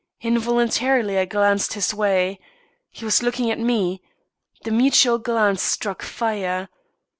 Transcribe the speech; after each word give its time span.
Involuntarily 0.21 1.19
I 1.19 1.25
glanced 1.25 1.73
his 1.73 1.93
way. 1.93 2.39
He 2.89 3.05
was 3.05 3.21
looking 3.21 3.51
at 3.51 3.59
me. 3.59 4.01
The 4.63 4.71
mutual 4.71 5.19
glance 5.19 5.61
struck 5.61 6.01
fire. 6.01 6.69